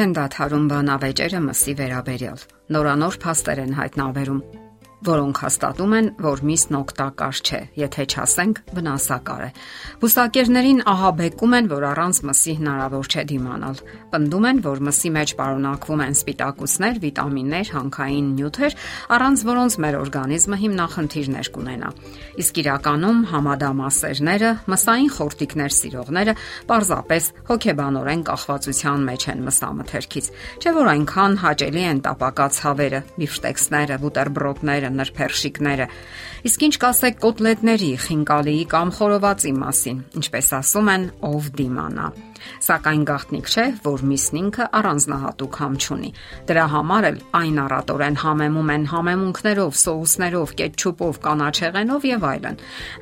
[0.00, 4.38] չեն դադարում բանավեճերը մսի վերաբերյալ։ Նորանոր փաստեր են հայտնաբերում
[5.06, 9.50] որոնք հաստատում են, որ միսն օգտակար չէ, եթե չասենք վնասակար է։
[10.00, 13.80] Բուսակերներին ահաբեկում են, որ առանց մսի հնարավոր չէ դիմանալ։
[14.12, 18.76] Պնդում են, որ մսի մեջ պարունակվում են սպիտակուցներ, վիտամիններ, հանքային նյութեր,
[19.16, 21.90] առանց որոնց մեր օրգանիզմը հիմնախնդիրներ կունենա։
[22.40, 26.34] Իսկ իրականում համադամասերները, մսային խորտիկներ սիրողները
[26.70, 34.89] պարզապես հոգեբանորեն կախվածության մեջ են մսամթերքից։ Չէ՞ որ այնքան հաճելի են տապակած հավերը, բիֆշտեքսները, բուտերբրոդները,
[34.98, 35.86] նրբերշիկները։
[36.50, 42.10] Իսկ ինչ կասեք կոտլետների, խինկալիի կամ խորովածի մասին, ինչպես ասում են, ով դիմանա։
[42.66, 46.10] Սակայն գաղտնիք չէ, որ միսն ինքը առանձնահատուկ համ չունի։
[46.50, 52.60] Դրա համար էլ այն առատորեն համեմում են համեմունքներով, սոուսներով, կետչուպով, կանաչեղենով եւ այլն։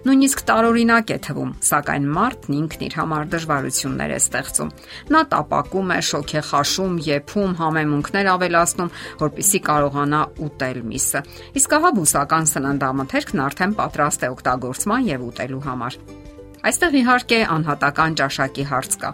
[0.08, 4.72] Նույնիսկ տարօրինակ է թվում, սակայն մարդն ինքն իր համար դժվարություններ է ստեղծում։
[5.14, 11.24] Նա տապակում է, շոկ է խաշում, եփում, համեմունքներ ավելացնում, որpիսի կարողանա ուտել միսը։
[11.58, 16.17] Իսկ ահա բուսական սննդամթերքն արդեն պատրաստ է օգտագործման եւ ուտելու համար։
[16.66, 19.10] Այստեղ իհարկե անհատական ճաշակի հարց կա։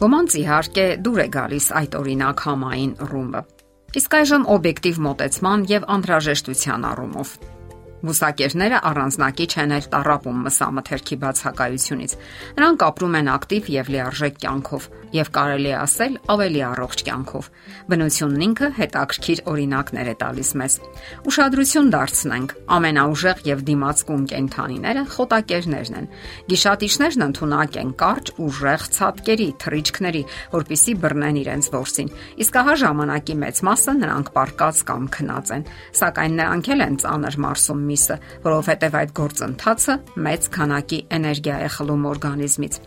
[0.00, 3.42] Ոմանց իհարկե դուր է գալիս այդ օրինակ համային ռումբը։
[4.00, 7.34] Իսկ այժմ օբյեկտիվ մոտեցման եւ անհրաժեշտության առումով
[8.00, 12.14] Բուսակերները առանձնակի չեն էլ տարապում մսամթերքի բացակայությունից։
[12.56, 17.48] Նրանք ապրում են ակտիվ եւ լիարժեք կյանքով, եւ կարելի է ասել ավելի առողջ կյանքով։
[17.90, 20.76] Բնությունն ինքը հետաքրքիր օրինակներ է տալիս մեզ։
[21.30, 26.08] Ուշադրություն դարձնենք։ Ամենաուժեղ եւ դիմացկուն կենթանիները խոտակերներն են։
[26.50, 30.22] Գիշատիչներն ընդունակ են կարճ ուժեղ ցատկերի, թրիչքների,
[30.54, 35.66] որտիսի բռնեն իրենց ворսին։ Իսկ ահա ժամանակի մեծ մասը նրանք պարկած կամ քնած են,
[36.00, 39.98] սակայն նրանք էլ են ծանր մարսում միսը, որովհետև այդ գործընթացը
[40.30, 42.80] մեծ քանակի էներգիա է խլում օրգանիզմից։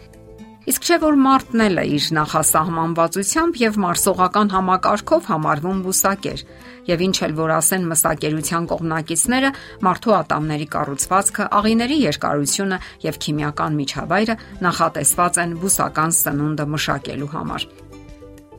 [0.63, 6.43] Իսկ չէ որ մարդն էլ է իր նախասահմանվածությամբ եւ մարսողական համակարգով համարվում բուսակեր,
[6.87, 9.51] եւ ինչ էլ որ ասեն մսակերության կողմնակիցները,
[9.83, 17.67] մարդու ատամների կառուցվածքը, աղիների երկարությունը եւ քիմիական միջավայրը նախատեսված են բուսական սնունդը մշակելու համար։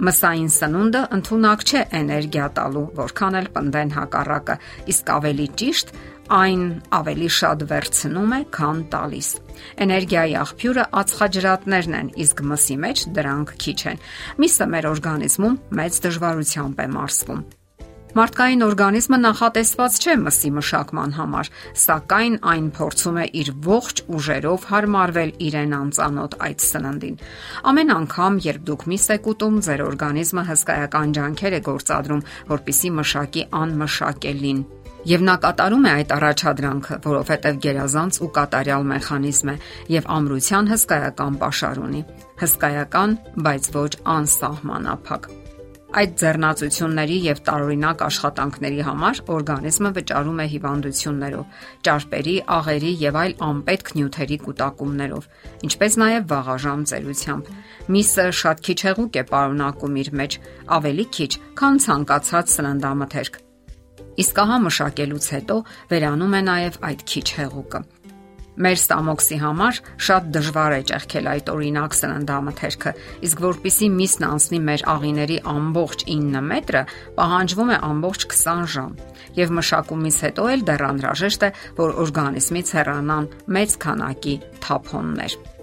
[0.04, 4.56] Մսային սնունդը ընդունակ չէ էներգիա տալու, որքան էլ պնդեն հակառակը,
[4.90, 5.92] իսկ ավելի ճիշտ
[6.32, 6.62] այն
[6.96, 9.28] ավելի շատ վերցնում է, քան տալիս։
[9.84, 14.00] Էներգիայի աղբյուրը ածխաջրատներն են, իսկ մսի մեջ դրանք քիչ են։
[14.44, 17.44] Միսը մեր օրգանիզմում մեծ դժվարությամբ է մարսվում։
[18.14, 21.48] Մարդկային օրգանիզմը նախատեսված չէ մսի մշակման համար,
[21.82, 27.18] սակայն այն փորձում է իր ողջ ուժերով հարմարվել իրեն անծանոթ այդ սննդին։
[27.74, 32.24] Ամեն անգամ, երբ դուք միս եք ուտում, ձեր օրգանիզմը հսկայական ջանքեր է գործադրում,
[32.54, 34.64] որpիսի մշակի անմշակելին
[35.04, 39.56] Եվ նա կատարում է այդ առաջադրանքը, որովհետև գերազանց ու կատարյալ մեխանիզմ է
[39.92, 42.00] եւ ամրության հսկայական pašար ունի։
[42.40, 45.28] Հսկայական, բայց ոչ անսահմանափակ։
[45.94, 53.94] Այդ ձեռնացությունների եւ տարօրինակ աշխատանքների համար օրգանիզմը վճարում է հիվանդություններով, ճարպերի, աղերի եւ այլ անպետք
[54.00, 55.30] նյութերի կൂട്ടակումներով,
[55.68, 57.54] ինչպես նաեւ վաղաժամ ծերությամբ։
[57.94, 60.38] Միսը շատ քիչ հեղուկ է պարունակում իր մեջ,
[60.80, 61.32] ավելի քիչ,
[61.62, 63.43] քան ցանկացած սննդամթերք
[64.22, 65.58] Իսկ ահա մշակելուց հետո
[65.90, 67.80] վերանում է նաև այդ քիչ հեղուկը։
[68.54, 72.92] Մեր ստամոքսի համար շատ դժվար է ճեղքել այդ օրինակ սննդամթերքը,
[73.26, 76.82] իսկ որpիսի միսն անցնի մեր աղիների ամբողջ 9 մետրը,
[77.18, 78.94] պահանջվում է ամբողջ 20 ժամ։
[79.40, 81.50] Եվ մշակումից հետո էլ դեռ անհրաժեշտ է,
[81.82, 85.53] որ օրգանիզմից հեռանան մեծ քանակի թափոններ։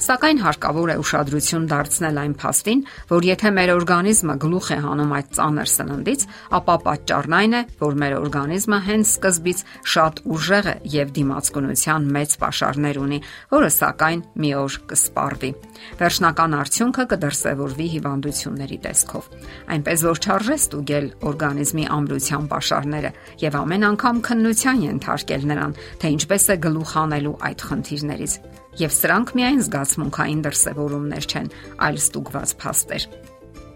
[0.00, 2.78] Սակայն հարկավոր է ուշադրություն դարձնել այն փաստին,
[3.10, 6.22] որ եթե մեր օրգանիզմը գլուխ է հանում այդ ծանր սննդից,
[6.56, 9.60] ապա պատճառն այն է, որ մեր օրգանիզմը հենց սկզբից
[9.92, 13.18] շատ ուժեղ է եւ դիմացկունության մեծ pašարներ ունի,
[13.52, 15.52] որը սակայն մի օր կսպառվի։
[16.00, 19.28] Վերջնական արդյունքը կդրսևորվի հիվանդությունների տեսքով։
[19.76, 23.12] Այնպես որ չարժե ստուգել օրգանիզմի ամրության pašարները
[23.44, 28.34] եւ ամեն անգամ քննության ենթարկել նրան, թե ինչպես է գլուխ հանելու այդ խնդիրներից
[28.80, 31.52] եւ սրանք միայն զգացմունքային դրսևորումներ չեն,
[31.86, 33.06] այլ ստուգված փաստեր։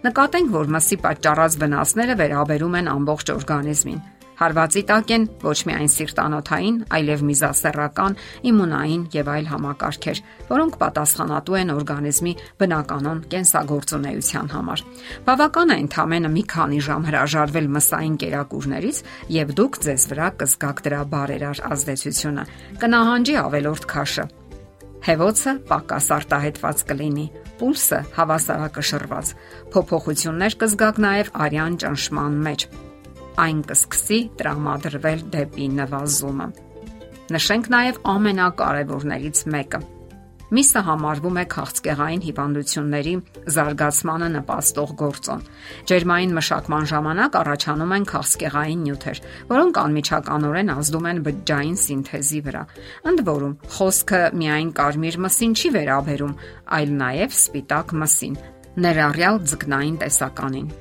[0.04, 4.02] Նկատենք, որ մսի պատճառած վնասները վերաբերում են ամբողջ օրգանիզմին։
[4.34, 8.16] Հարվածի տակ են ոչ միայն սիրտանոթային, այլև միզասեռական,
[8.50, 10.20] իմունային եւ այլ համակարգեր,
[10.50, 14.84] որոնք պատասխանատու են օրգանիզմի բնականon կենսագործունեության համար։
[15.28, 19.02] Բավական է ընդամենը մի քանի ժամ հրաժարվել մսային կերակուրներից
[19.38, 22.48] եւ դուք ձեզ վրա կզգաք դրա բարերար ազդեցությունը։
[22.82, 24.26] Կնահանջի ավելորդ քաշը,
[25.04, 27.24] Հեվոցը պակաս արտահայտված կլինի,
[27.60, 29.32] պուլսը հավասարակշռված։
[29.74, 32.64] Փոփոխություններ կզգաք նաև արյան ճնշման մեջ։
[33.44, 36.46] Այն կսկսի տրամադրվել դեպի նվազումը։
[37.36, 39.82] Նշենք նաև ամենակարևորներից մեկը։
[40.54, 43.14] Միսը համարվում է քաղցկեղային հիվանդությունների
[43.54, 45.40] զարգացմանը նպաստող գործոն։
[45.90, 52.62] Ջերմային մշակման ժամանակ առաջանում են քաղցկեղային նյութեր, որոնք անմիջականորեն ազդում են բջջային սինթեզի վրա։
[53.10, 56.38] Ընդ որում, խոսքը միայն կարմիր մսին չի վերաբերում,
[56.78, 58.40] այլ նաև սպիտակ մսին,
[58.84, 60.72] ներառյալ ձկնային տեսականին։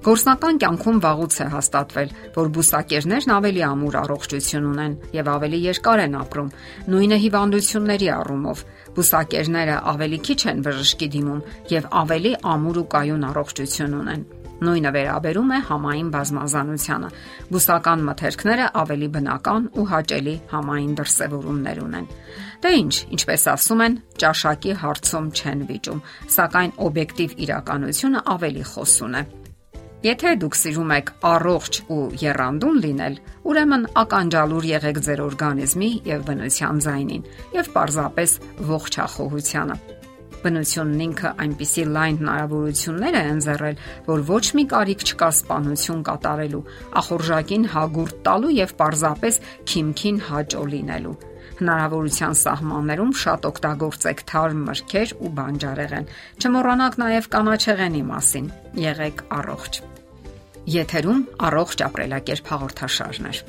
[0.00, 6.14] Գործնական կյանքում վաղուց է հաստատվել, որ բուսակերներն ավելի ամուր առողջություն ունեն եւ ավելի երկար են
[6.20, 6.46] ապրում։
[6.94, 8.62] Նույնը հիվանդությունների առումով
[8.96, 11.42] բուսակերները ավելի քիչ են բժշկի դիմում
[11.76, 14.22] եւ ավելի ամուր ու կայուն առողջություն ունեն։
[14.60, 17.10] Նույնը վերաբերում է համային բազմազանությանը։
[17.52, 22.08] Բուսական մթերքները ավելի բնական ու հաճելի համային դրսևորումներ ունեն։
[22.60, 26.04] Դե ինչ, ինչպես ասում են, ճաշակի հարցում չեն վիճում,
[26.36, 29.24] սակայն օբյեկտիվ իրականությունը ավելի խոսուն է։
[30.00, 33.16] Եթե դուք սիրում եք առողջ ու երանդուն լինել,
[33.50, 37.26] ուրեմն ականջալուր եղեք ձեր օրգանիզմի եւ բնության ձայնին
[37.58, 38.36] եւ պարզապես
[38.70, 39.76] ողջախոհությանը։
[40.40, 46.66] Բնությունն ինքը այնպիսի լայն հնարավորություններ է ընձեռել, որ ոչ մի կարիք չկա սպանություն կատարելու,
[47.04, 51.18] ախորժակին հագուրտ տալու եւ պարզապես քիմքին հաճո լինելու
[51.60, 56.10] հնարավորության սահմաններում շատ օգտագործեք թարմ մրգեր ու բանջարեղեն։
[56.40, 59.80] Չմոռանաք նաև կանաչեղենի մասին։ Եղեք առողջ։
[60.80, 63.42] Եթերում առողջ ապրելակերպ հաղորդաշարներ։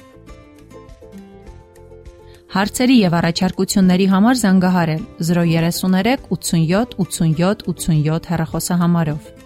[2.51, 9.40] Հարցերի եւ առաջարկությունների համար զանգահարել 033 87 87 87 հեռախոսահամարով։